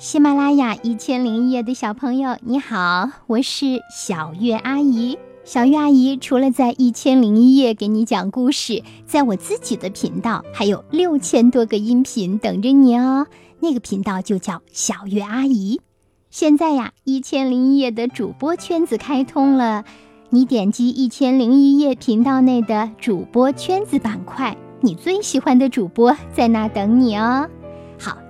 [0.00, 5.18] 喜马拉雅一千零一夜的小朋友，你好，我是小月阿姨。
[5.44, 13.26] 小月阿姨除了在一千零一夜给你讲故事，在我自己的频道还有六千多个音频等着你哦。
[13.58, 15.82] 那个频道就叫小月阿姨。
[16.30, 19.84] 现在呀，一千零一夜的主播圈子开通了，
[20.30, 27.46] 你点击一千零一夜频道内的主播圈子板块，你最喜欢的主播在那等你哦。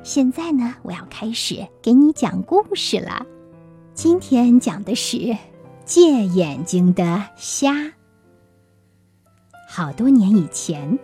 [0.02, 3.26] 现在呢，我要开始给你讲故事了。
[3.92, 5.36] 今天讲的是
[5.84, 7.92] 借眼睛的虾。
[9.68, 10.98] 好多年以前，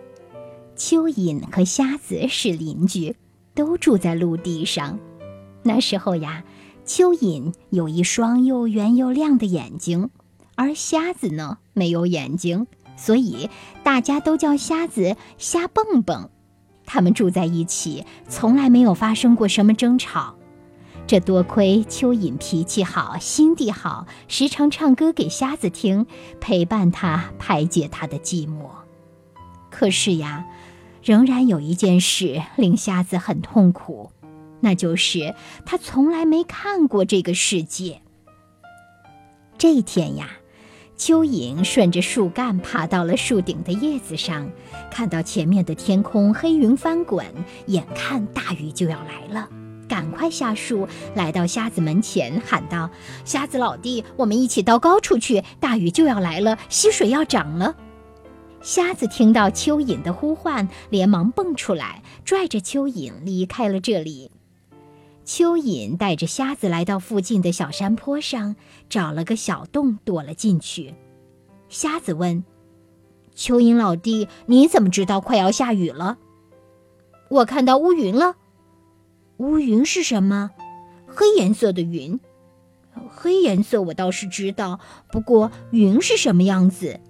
[0.75, 3.15] 蚯蚓和虾子是邻居，
[3.53, 4.97] 都住在陆地上。
[5.61, 6.43] 那时候呀，
[6.83, 10.09] 蚯蚓有一双又圆又亮的眼睛，
[10.55, 12.65] 而虾子呢没有眼睛，
[12.97, 13.47] 所以
[13.83, 16.31] 大家都叫虾子虾蹦蹦。
[16.87, 20.33] 他们住在一起，从来没有发生过什么争吵。
[21.05, 26.07] 这多亏蚯蚓脾气好，心地好，时常唱歌给瞎子听，
[26.41, 28.69] 陪伴他排解他的寂寞。
[29.69, 30.45] 可是呀，
[31.03, 34.11] 仍然有一件事令瞎子很痛苦，
[34.61, 35.35] 那就是
[35.65, 38.01] 他从来没看过这个世界。
[39.57, 40.29] 这一天呀。
[40.97, 44.49] 蚯蚓顺着树干爬到了树顶的叶子上，
[44.89, 47.23] 看到前面的天空黑云翻滚，
[47.67, 49.47] 眼看大雨就要来了，
[49.87, 52.89] 赶快下树，来到瞎子门前，喊道
[53.23, 57.75] ：“瞎子老弟，我们一起到高处去，大雨就要来了，溪水要涨了。”
[58.63, 64.31] 瞎子听到蚯蚓的呼唤，连忙蹦出来，拽着蚯蚓离开了这里。
[65.27, 68.55] 蚯蚓带着瞎子来到附近的小山坡上，
[68.87, 70.95] 找了个小洞躲了进去。
[71.67, 72.45] 瞎子问
[73.35, 76.17] ：“蚯蚓老弟，你怎么知道快要下雨了
[77.29, 78.37] ？”“我看到乌云了。
[79.35, 80.51] ”“乌云是什么
[81.05, 82.17] ？”“黑颜色的云。
[83.13, 84.79] ”“黑颜色我倒是知道，
[85.11, 87.01] 不过云是什么样子？”“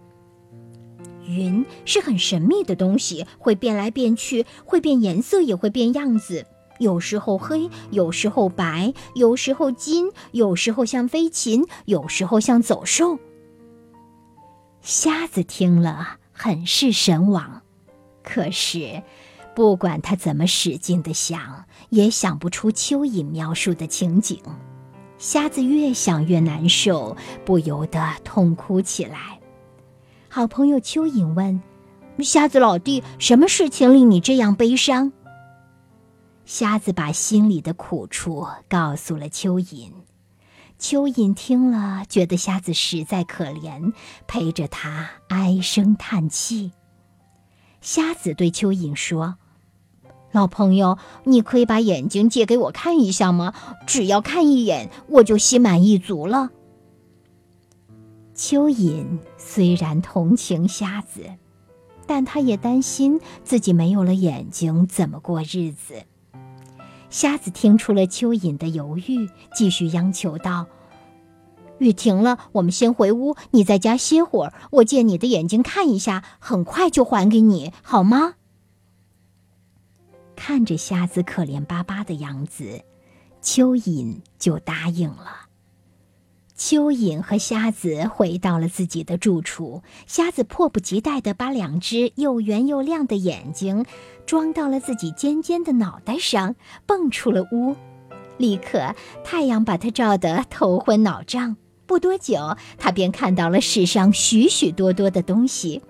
[1.30, 6.47] 云是很神秘的东西，会变来变去，会变颜色，也会变样子。”
[6.80, 13.20] 有时候黑，有时候白，有时候金，有时候像飞禽，有时候像走兽。
[14.82, 17.62] 瞎子听了很是神往，
[18.24, 19.04] 可是
[19.56, 24.40] 不管他怎么使劲的想，也想不出蚯蚓描述的情景。
[25.18, 29.40] 瞎子越想越难受，不由得痛哭起来。
[30.30, 31.59] 好朋友蚯蚓问
[32.24, 35.12] ：“瞎子老弟，什么事情令你这样悲伤？”
[36.47, 39.91] 瞎子把心里的苦处告诉了蚯蚓，
[40.80, 43.91] 蚯蚓听了，觉得瞎子实在可怜，
[44.28, 46.72] 陪着他唉声叹气。
[47.81, 49.35] 瞎子对蚯蚓说
[50.31, 53.53] ：“老朋友，你可以把眼睛借给我看一下吗？
[53.85, 56.52] 只要看一眼，我就心满意足了。”
[58.34, 61.25] 蚯蚓虽然同情瞎子，
[62.06, 66.06] 但他也担心自己没有了眼睛怎么过日子。
[67.09, 70.68] 瞎子听出了蚯蚓的犹豫，继续央求道
[71.79, 74.53] ：“雨停了，我们先回屋，你在家歇会儿。
[74.72, 78.35] 我借你的眼睛看一下，很快就还给你，好吗？”
[80.35, 82.84] 看着瞎子可怜巴巴的样子，
[83.41, 85.47] 蚯蚓就答应了。
[86.57, 93.85] 蚯蚓和瞎子回到了自己的住处，瞎子迫不及待地把两只又圆又亮的眼睛
[94.25, 96.56] 装到了自己尖尖的脑袋上，
[96.88, 97.75] 蹦出了屋。
[98.38, 101.57] 立刻，太阳把他照得头昏脑胀。
[101.85, 105.84] 不多久，他便看到了世上许许多多的东西：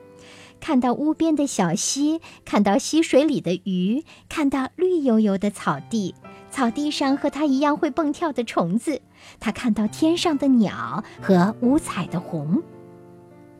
[0.60, 6.14] 看到屋边的小溪，看到溪水里的鱼，看到绿油油的草地。
[6.50, 9.02] 草地上和它一样会蹦跳的虫子，
[9.40, 12.62] 他看到天上的鸟和五彩的虹，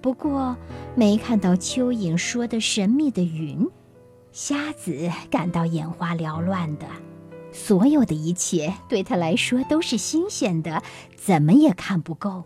[0.02, 0.56] 不过
[0.96, 3.68] 没看到蚯蚓说的神秘的云。
[4.32, 6.86] 瞎子感到眼花缭乱的，
[7.52, 10.84] 所有的一切对他来说都是新鲜的，
[11.16, 12.44] 怎么也看不够。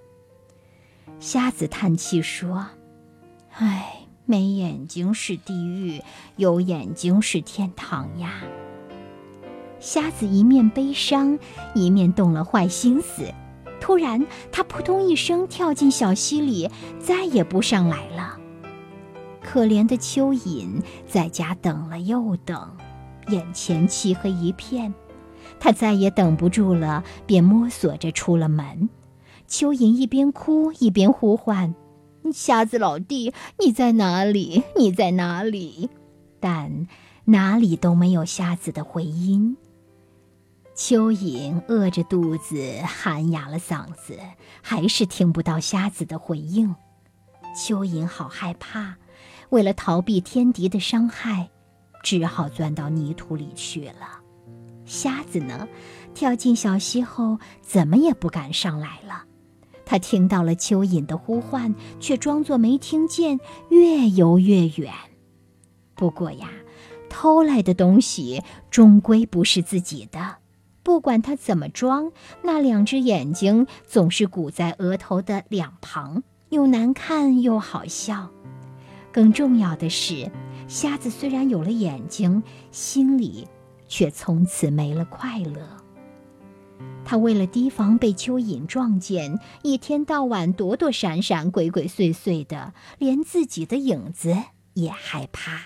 [1.20, 2.68] 瞎子叹气说
[3.58, 6.02] ：“唉，没眼睛是地狱，
[6.38, 8.42] 有眼睛是天堂呀。”
[9.82, 11.38] 瞎子一面悲伤，
[11.74, 13.24] 一面动了坏心思。
[13.82, 16.70] 突然，他扑通一声跳进小溪里，
[17.00, 18.38] 再也不上来了。
[19.44, 22.78] 可怜的蚯蚓在家等了又等，
[23.30, 24.94] 眼前漆黑一片，
[25.60, 28.88] 他再也等不住了，便摸索着出了门。
[29.50, 31.74] 蚯蚓一边哭一边呼唤
[32.32, 34.62] ：“瞎子老弟，你在哪里？
[34.78, 35.90] 你在哪里？”
[36.40, 36.88] 但
[37.26, 39.58] 哪里都没有瞎子的回音。
[40.76, 44.18] 蚯蚓饿着肚子，喊哑了嗓子，
[44.62, 46.76] 还是听不到瞎子的回应。
[47.56, 48.96] 蚯蚓好害怕，
[49.50, 51.50] 为了逃避天敌的伤害，
[52.02, 54.22] 只好钻到泥土里去了。
[54.86, 55.68] 瞎子呢，
[56.14, 59.26] 跳进小溪后，怎么也不敢上来了。
[59.86, 63.40] 他听到了蚯蚓的呼唤，却装作没听见，
[63.70, 64.94] 越游越远。
[65.96, 66.50] 不过呀，
[67.10, 70.38] 偷来的东西终归不是自己的。
[70.84, 72.12] 不管他怎么装，
[72.42, 78.30] 那两只眼睛总是鼓在额头的两旁，又难看又好笑。
[79.12, 80.32] 更重要的是，
[80.68, 82.42] 瞎子虽然有了眼睛，
[82.72, 83.48] 心里
[83.88, 85.62] 却从此没了快乐。
[87.04, 94.36] 他为了提防被蚯蚓撞见，一天到晚躲躲闪闪、鬼鬼祟祟的，连自己的影子
[94.76, 95.62] 也害怕。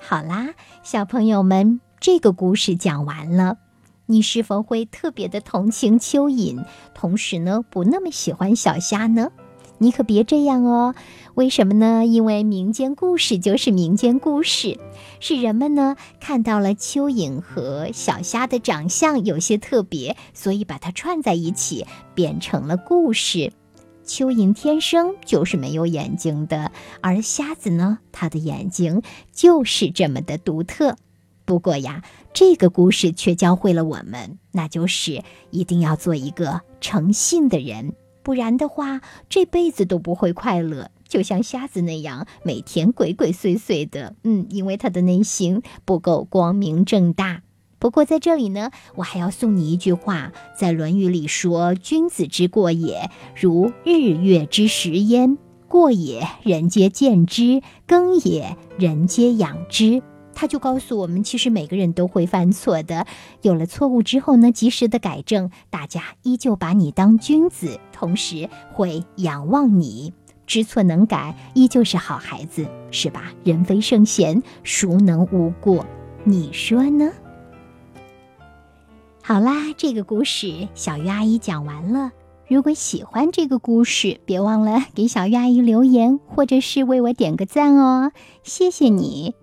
[0.00, 1.80] 好啦，小朋友们。
[2.10, 3.58] 这个故事讲完了，
[4.06, 6.64] 你是否会特别的同情蚯蚓，
[6.94, 9.30] 同时呢不那么喜欢小虾呢？
[9.76, 10.94] 你可别这样哦。
[11.34, 12.06] 为什么呢？
[12.06, 14.78] 因为民间故事就是民间故事，
[15.20, 21.84] 是人们呢看到了蚯蚓和小虾的长相有些特别，所以把它串在一起，
[22.14, 23.52] 变成了故事。
[24.06, 26.72] 蚯蚓天生就是没有眼睛的，
[27.02, 30.96] 而瞎子呢，它的眼睛就是这么的独特。
[31.48, 32.02] 不过呀，
[32.34, 39.00] 这个故事却教会了我们，那就是一定要做一个诚信的人，不然的话，
[39.30, 40.90] 这辈子都不会快乐。
[41.08, 47.40] 就像瞎子那样，每天鬼鬼祟祟的，嗯，因为他的内心不够光明正大。
[47.78, 55.38] 不过在这里呢，我还要送你一句话，在《论语》里说：“君子之过也，如日月之食焉。
[55.66, 60.02] 过也，人皆见之；耕也，人皆养之。”
[60.40, 63.08] 他就告诉我们，其实每个人都会犯错的。
[63.42, 70.12] 有了错误之后呢，及时的改正，大家依旧把你当君子，同时会仰望你。
[70.46, 73.32] 知错能改，依旧是好孩子，是吧？
[73.42, 75.84] 人非圣贤，孰能无过？
[76.22, 77.10] 你说呢？
[79.20, 82.12] 好啦，这个故事小鱼阿姨讲完了。
[82.46, 88.12] 如果喜欢这个故事，别忘了给小鱼阿姨留言，或者是为我点个赞哦。
[88.44, 89.34] 谢谢你。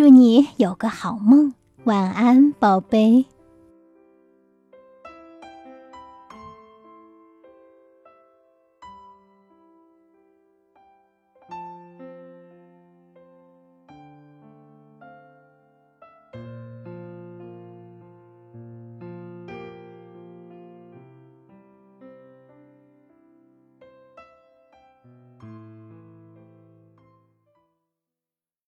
[0.00, 1.52] 祝你有个好梦，
[1.84, 3.26] 晚安，宝贝。